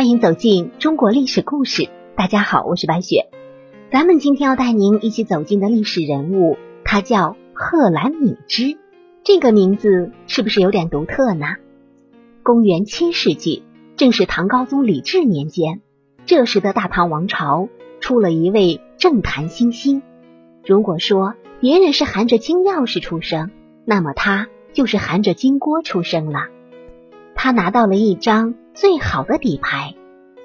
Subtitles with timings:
[0.00, 1.90] 欢迎走进中国历史故事。
[2.16, 3.28] 大家好，我是白雪。
[3.92, 6.56] 咱们今天要带您一起走进的历史人物，
[6.86, 8.78] 他叫贺兰敏之。
[9.24, 11.56] 这个名字是不是有点独特呢？
[12.42, 13.62] 公元七世纪，
[13.96, 15.82] 正是唐高宗李治年间。
[16.24, 17.68] 这时的大唐王朝
[18.00, 20.00] 出了一位政坛新星。
[20.64, 23.50] 如果说别人是含着金钥匙出生，
[23.84, 26.46] 那么他就是含着金锅出生了。
[27.34, 28.54] 他拿到了一张。
[28.80, 29.94] 最好的底牌，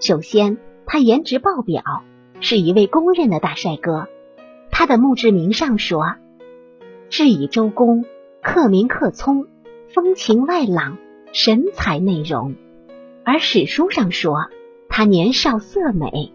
[0.02, 2.04] 首先他颜值爆表，
[2.42, 4.10] 是一位公认的大帅哥。
[4.72, 6.16] 他的墓志铭上说
[7.08, 8.04] ：“至以周公，
[8.44, 9.48] 克明克聪，
[9.88, 10.98] 风情外朗，
[11.32, 12.56] 神采内容。”
[13.24, 14.50] 而史书上说
[14.90, 16.34] 他年少色美。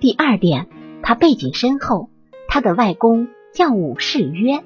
[0.00, 0.66] 第二点，
[1.04, 2.10] 他背景深厚，
[2.48, 4.64] 他的外公叫武士曰。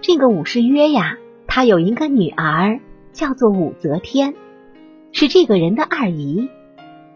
[0.00, 2.80] 这个武士曰呀，他有一个女儿
[3.12, 4.34] 叫做武则天。
[5.12, 6.48] 是这个人的二姨，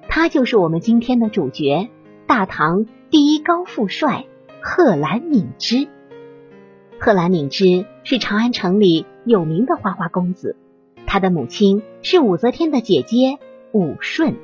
[0.09, 1.89] 他就是我们今天的主角——
[2.29, 4.27] 大唐第一高富帅
[4.61, 5.89] 贺兰敏之。
[7.01, 10.57] 贺兰敏之是长安城里有名的花花公子，
[11.07, 13.39] 他的母亲是武则天的姐姐
[13.73, 14.37] 武顺。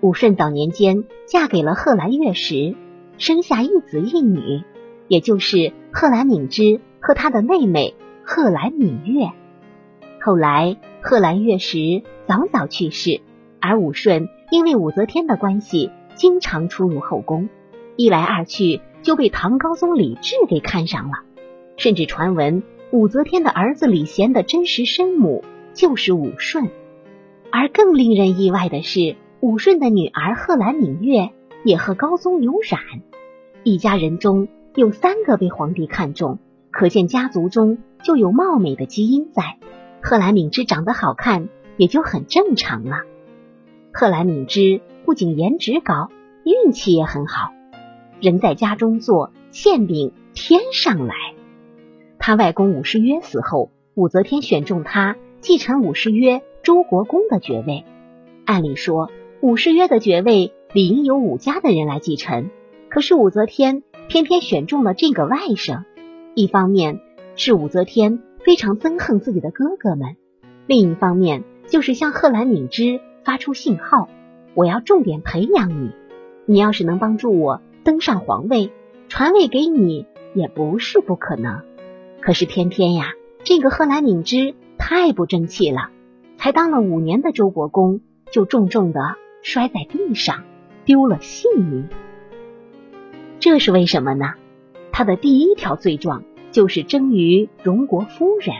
[0.00, 2.74] 武顺早年间嫁给了贺兰月时，
[3.16, 4.62] 生下一子一女，
[5.06, 9.30] 也就是贺兰敏之和他的妹妹贺兰敏月。
[10.20, 13.20] 后来，贺兰月时早早去世，
[13.60, 17.48] 而武顺因为武则天的关系，经常出入后宫，
[17.96, 21.24] 一来二去就被唐高宗李治给看上了，
[21.76, 26.70] 甚至传闻武则天的儿子李贤的真实生母就是武顺。
[27.50, 31.30] 而更令人意外的是，武顺的女儿贺兰敏月
[31.64, 32.80] 也和高宗有染，
[33.64, 36.38] 一家人中有三个被皇帝看中，
[36.70, 39.56] 可见家族中就有貌美的基因在。
[40.02, 43.02] 贺兰敏之长得好看，也就很正常了。
[43.92, 46.10] 贺兰敏之不仅颜值高，
[46.44, 47.52] 运气也很好。
[48.20, 51.14] 人在家中坐，馅饼天上来。
[52.18, 57.84] 他外公武士约死后，武则天选中他继承武士约周国公的爵位。
[58.44, 59.08] 按理说，
[59.40, 62.50] 武士约的爵位理应由武家的人来继承，
[62.88, 65.84] 可是武则天偏偏选中了这个外甥。
[66.34, 67.00] 一方面
[67.36, 68.20] 是武则天。
[68.44, 70.16] 非常憎恨自己的哥哥们，
[70.66, 74.08] 另一方面就是向贺兰敏之发出信号：
[74.54, 75.92] 我要重点培养你，
[76.46, 78.72] 你要是能帮助我登上皇位，
[79.08, 81.62] 传位给你也不是不可能。
[82.20, 83.12] 可是偏偏呀，
[83.44, 85.90] 这个贺兰敏之太不争气了，
[86.36, 88.00] 才当了五年的周国公，
[88.32, 90.42] 就重重的摔在地上，
[90.84, 91.88] 丢了性命。
[93.38, 94.34] 这是为什么呢？
[94.90, 96.24] 他的第一条罪状。
[96.52, 98.54] 就是争于荣国夫人。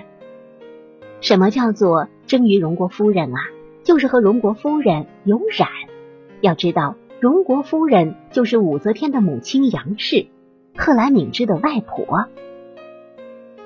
[1.20, 3.38] 什么叫做争于荣国夫人啊？
[3.84, 5.69] 就是和荣国夫人有染。
[6.41, 10.26] 要知道，荣国夫人就是武则天的母亲杨氏，
[10.76, 12.26] 贺兰敏之的外婆。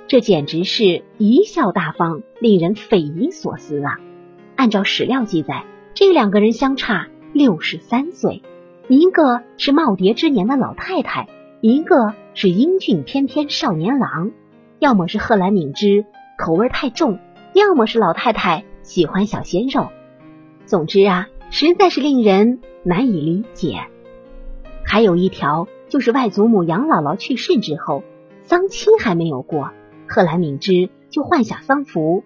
[0.08, 3.98] 这简直是贻笑大方，令人匪夷所思啊！
[4.54, 8.42] 按照史料记载，这两个人相差六十三岁，
[8.88, 11.28] 一个是耄耋之年的老太太。
[11.60, 14.30] 一个是英俊翩翩少年郎，
[14.78, 16.04] 要么是贺兰敏之
[16.36, 17.18] 口味太重，
[17.54, 19.88] 要么是老太太喜欢小鲜肉。
[20.66, 23.86] 总之啊，实在是令人难以理解。
[24.84, 28.04] 还有一条就是外祖母杨姥姥去世之后，
[28.42, 29.70] 丧期还没有过，
[30.06, 32.22] 贺兰敏之就换下丧服，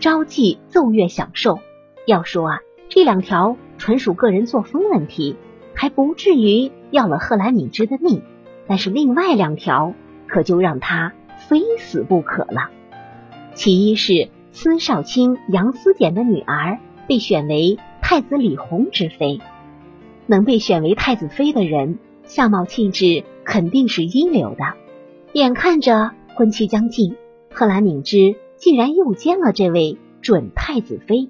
[0.00, 1.60] 招妓奏乐享受。
[2.08, 5.36] 要说啊，这两条纯属个人作风问题，
[5.74, 8.24] 还不至于要了贺兰敏之的命。
[8.66, 9.94] 但是另外两条
[10.26, 11.12] 可就让他
[11.48, 12.70] 非死不可了。
[13.54, 19.40] 其一是司少卿杨思俭的女儿被选为太子李弘之妃，
[20.26, 24.74] 能被选为太子妃的人，相貌气质肯定是一流的。
[25.32, 27.16] 眼看着婚期将近，
[27.52, 31.28] 贺兰敏之竟然又奸了这位准太子妃。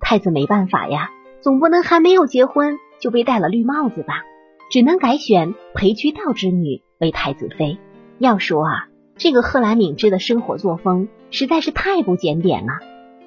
[0.00, 1.10] 太子没办法呀，
[1.40, 4.22] 总不能还没有结婚就被戴了绿帽子吧。
[4.70, 7.78] 只能改选裴居道之女为太子妃。
[8.18, 12.72] 要说啊，这个贺兰敏之的生活作风实在是太不检点了。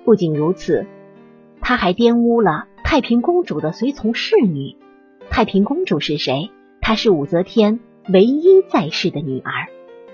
[0.06, 0.86] 不仅如此，
[1.62, 4.75] 他还玷污了太平公主的随从侍女。
[5.30, 6.51] 太平公主是谁？
[6.80, 9.68] 她是武则天唯一在世的女儿。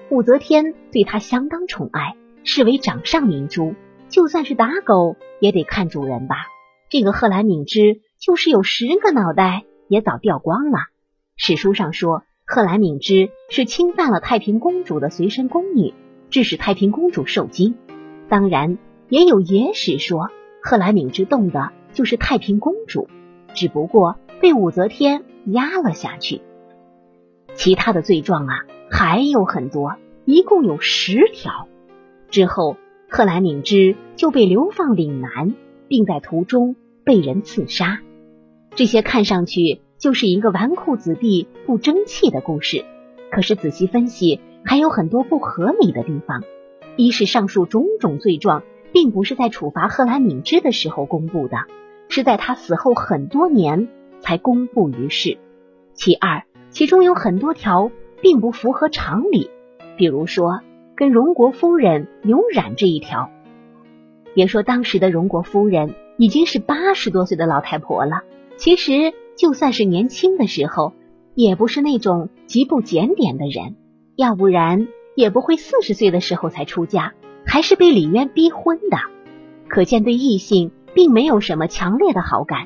[0.10, 3.76] 武则天对她相当宠爱，视为掌上明珠。
[4.10, 6.36] 就算是打狗，也得看主人吧。
[6.90, 10.80] 这个贺兰敏之就是有十个脑袋，也早掉光了。
[11.36, 15.94] 史书上说，贺兰敏之是侵犯了太平公主的随身宫女，
[16.30, 17.76] 致使太平公主受惊。
[18.30, 18.78] 当然，
[19.10, 20.30] 也有野史说
[20.62, 23.08] 贺兰敏之动的就是太平公主。
[23.56, 26.42] 只不过被武则天压了下去。
[27.54, 29.96] 其他的罪状啊还有很多，
[30.26, 31.68] 一共有十条。
[32.30, 32.78] 之后，
[33.10, 35.56] 贺兰敏之就被流放岭南，
[35.88, 38.02] 并在途中被人刺杀。
[38.76, 42.84] 这些看上去就是一个纨绔子弟不争气的故事，
[43.32, 46.44] 可是仔细分析，还有很多不合理的地方。
[46.98, 51.56] 一是上述种种罪状，并不是在处罚贺兰敏之的时候公布的，
[52.10, 53.88] 是在他死后很多年
[54.20, 55.38] 才公布于世。
[55.94, 57.90] 其二，其中有很多条
[58.20, 59.52] 并不符合常理，
[59.96, 60.60] 比如说
[60.98, 63.32] 跟荣国夫人有染这一条。
[64.34, 68.24] 别说当时的荣国夫人已经是八十多岁的老太婆了，
[68.58, 70.94] 其实就算是年轻的时候，
[71.36, 73.76] 也不是那种极不检点的人，
[74.16, 74.88] 要不然。
[75.16, 77.14] 也不会四十岁的时候才出嫁，
[77.46, 78.98] 还是被李渊逼婚的，
[79.68, 82.66] 可见对异性并没有什么强烈的好感。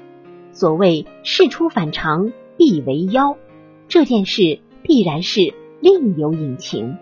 [0.53, 3.35] 所谓事出反常必为妖，
[3.89, 6.95] 这件事必然是另有隐情。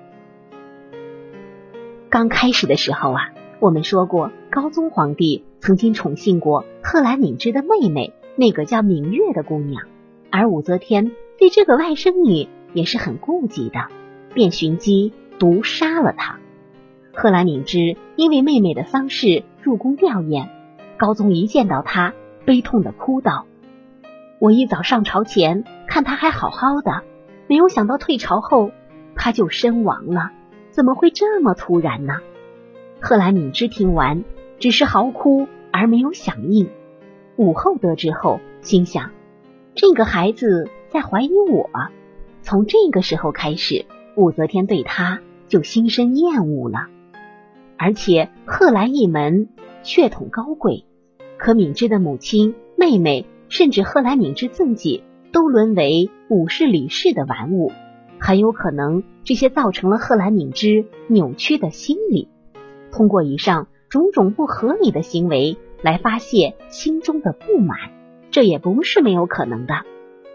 [2.09, 3.29] 刚开始的时候啊，
[3.59, 9.83] 我们说过，高宗皇帝曾经宠幸过贺兰敏之的妹妹，那个叫芈月的姑娘，
[10.31, 13.87] 而武则天对这个外甥女也是很顾忌的，
[14.33, 15.13] 便寻机。
[15.37, 16.39] 毒杀了他。
[17.13, 20.47] 贺兰敏之因为妹妹的丧事入宫吊唁，
[20.95, 22.13] 高宗一见到他，
[22.45, 23.47] 悲痛的哭道
[24.39, 27.03] ：“我一早上朝前看他还好好的，
[27.47, 28.71] 没有想到退朝后
[29.13, 30.31] 他就身亡了，
[30.69, 32.19] 怎么会这么突然呢？”
[33.01, 34.23] 贺兰敏之听完，
[34.59, 36.69] 只是嚎哭而没有响应。
[37.37, 39.11] 武后得知后，心想：
[39.73, 41.69] 这个孩子在怀疑我。
[42.41, 43.85] 从这个时候开始。
[44.17, 46.87] 武则天对他就心生厌恶了，
[47.77, 49.49] 而且贺兰一门
[49.83, 50.85] 血统高贵，
[51.37, 55.03] 可敏之的母亲、妹妹，甚至贺兰敏之自己，
[55.33, 57.73] 都沦为武氏、李氏的玩物，
[58.17, 62.29] 很有可能这些造成了贺兰敏之扭曲的心理，
[62.93, 67.77] 通过以上种种不合理的行为来发泄心中的不满，
[68.31, 69.83] 这也不是没有可能的。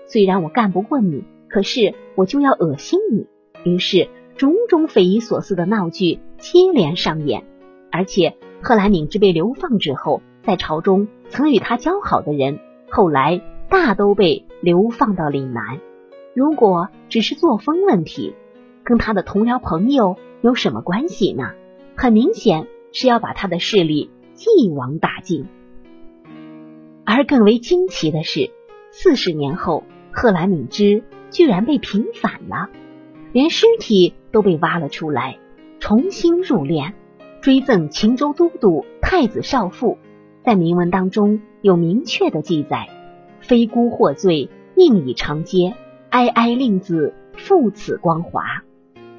[0.07, 3.27] 虽然我干不过你，可是我就要恶心你。
[3.65, 7.45] 于是，种种匪夷所思的闹剧接连上演，
[7.93, 12.59] 而且贺兰敏之被流放之后，在朝中曾与他交好的人，
[12.91, 15.81] 后来大都被流放到岭南。
[16.35, 18.35] 如果只是作风问题，
[18.83, 21.53] 跟他的同僚朋友有什么关系呢？
[21.97, 24.11] 很明显是要把他的势力
[24.59, 25.47] 一网打尽。
[27.05, 28.51] 而更为惊奇的是，
[28.91, 32.71] 四十年后，贺兰敏之居然被平反了。
[33.33, 35.39] 连尸体都被挖了出来，
[35.79, 36.93] 重新入殓，
[37.41, 39.99] 追赠秦州都督、太子少傅。
[40.43, 42.89] 在铭文当中有明确的记载
[43.41, 45.75] ：“非孤获罪，命以长阶，
[46.09, 48.65] 哀哀令子复此光华。”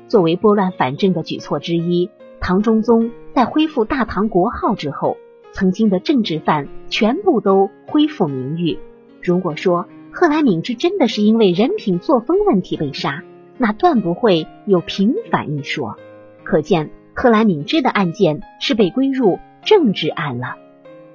[0.10, 2.10] 作为拨乱反正的举措之一，
[2.42, 5.18] 唐中宗在恢复大唐国号之后，
[5.54, 8.78] 曾经的政治犯全部都恢复名誉。
[9.22, 13.24] 如果说贺兰敏之真的是因为人品作风问题被杀，
[13.58, 15.96] 那断不会有平反一说，
[16.44, 20.56] 可见贺兰敏之的案件是被归入政治案了。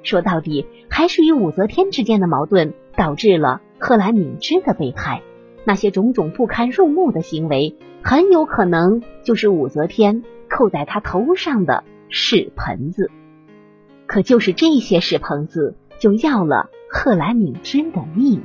[0.02, 5.23] 说到底，还是与武则天之间的矛盾导致了贺兰敏之的被害。
[5.64, 11.82] 那些种种不堪入目的行为，很有可能就是武则天扣在他头上的
[12.18, 13.11] 屎盆子。
[14.06, 18.40] 可就是这些屎盆子，就要了贺兰敏之的命。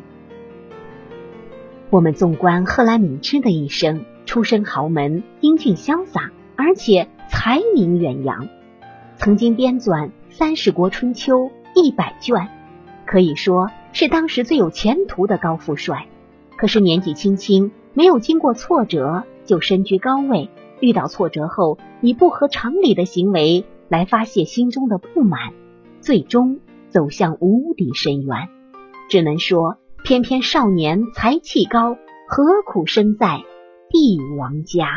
[1.90, 8.50] 我们纵观贺兰敏之的一生，出身豪门，英俊潇洒，而且才名远扬，
[9.16, 12.50] 曾经编纂《三十国春秋》一百卷，
[13.06, 16.08] 可以说是当时最有前途的高富帅。
[16.58, 20.50] 可是年纪轻轻，没有经过挫折就身居高位，
[20.82, 25.54] 遇到挫折后以不合常理的行为来发泄心中的不满，
[26.02, 26.60] 最终
[26.90, 28.50] 走向无底深渊。
[29.10, 29.78] 只能说。
[30.04, 31.96] 偏偏少年才气高，
[32.28, 33.44] 何苦生在
[33.92, 34.88] 帝王家？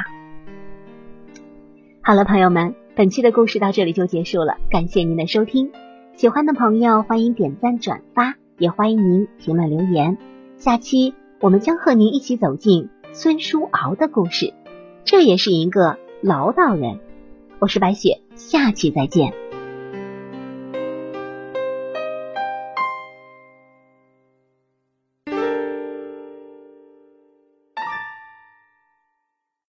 [2.02, 5.72] 好了，朋友们，本期的故事到这里就结束了，感谢您的收听。
[6.16, 10.16] 喜欢的朋友欢迎点赞转发，也欢迎您评论留言。
[10.56, 11.12] 下期
[11.42, 14.54] 我们将和您一起走进孙叔敖的故事，
[15.04, 16.98] 这也是一个唠叨人。
[17.58, 19.43] 我是白雪，下期再见。